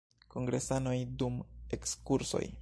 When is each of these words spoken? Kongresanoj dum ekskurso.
Kongresanoj 0.35 0.95
dum 1.23 1.37
ekskurso. 1.79 2.43